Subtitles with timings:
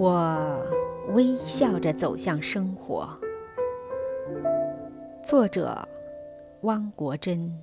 [0.00, 0.58] 我
[1.08, 3.06] 微笑着走向生活。
[5.22, 5.86] 作者：
[6.62, 7.54] 汪国真。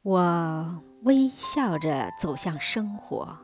[0.00, 3.36] 我微笑着走向生活，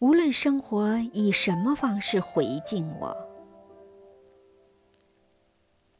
[0.00, 3.16] 无论生活以什么方式回敬我，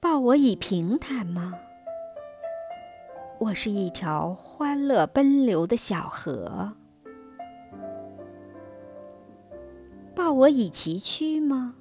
[0.00, 1.52] 报我以平坦吗？
[3.38, 6.72] 我是一条欢乐奔流的小河，
[10.14, 11.74] 抱我以崎岖吗？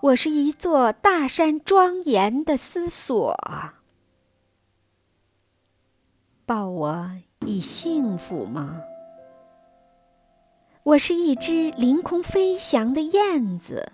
[0.00, 3.38] 我是一座大山庄严的思索。
[6.44, 7.10] 抱我
[7.46, 8.82] 以幸福吗？
[10.82, 13.92] 我是一只凌空飞翔的燕子。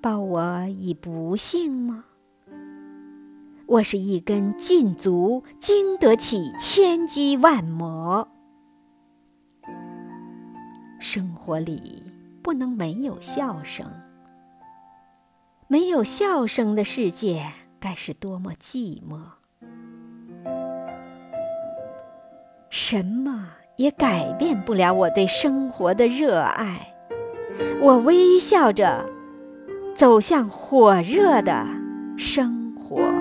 [0.00, 2.04] 抱我以不幸吗？
[3.70, 8.26] 我是一根劲足，经得起千击万磨。
[10.98, 12.02] 生活里
[12.42, 13.86] 不能没有笑声，
[15.68, 17.46] 没有笑声的世界，
[17.78, 19.20] 该是多么寂寞。
[22.70, 26.92] 什么也改变不了我对生活的热爱。
[27.80, 29.08] 我微笑着
[29.94, 31.64] 走向火热的
[32.16, 33.19] 生活。